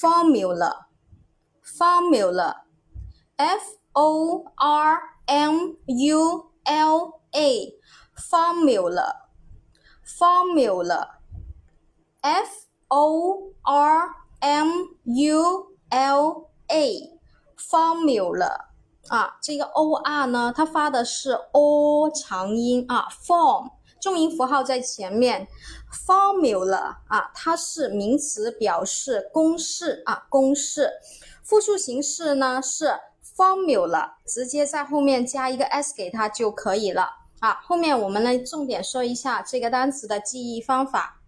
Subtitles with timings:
[0.00, 0.70] formula
[1.78, 2.50] formula
[3.36, 3.62] f
[3.92, 4.08] o
[4.84, 4.90] r
[5.26, 6.20] m u
[6.68, 6.94] l
[7.38, 7.48] a
[8.30, 9.08] formula
[10.18, 10.98] formula
[12.24, 12.50] f
[13.02, 13.04] o
[13.72, 13.94] r
[14.40, 14.68] m
[15.32, 15.38] u
[15.90, 16.84] l a
[17.70, 18.48] formula
[19.08, 23.70] 啊，这个 o r 呢，它发的是 o 长音啊，form
[24.00, 25.46] 重音符号在前面
[26.06, 30.90] ，formula 啊，它是名词，表示公式啊，公式
[31.42, 32.94] 复数形式呢是
[33.36, 37.10] formula，直接在后面加一个 s 给它就可以了
[37.40, 37.60] 啊。
[37.62, 41.19] 后面我们来重点说一下这个单词的记忆方法。